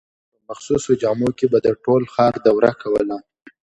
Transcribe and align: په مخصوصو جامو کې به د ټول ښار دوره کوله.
په 0.33 0.39
مخصوصو 0.49 0.91
جامو 1.01 1.29
کې 1.37 1.45
به 1.51 1.59
د 1.65 1.67
ټول 1.83 2.01
ښار 2.13 2.33
دوره 2.47 2.71
کوله. 2.81 3.17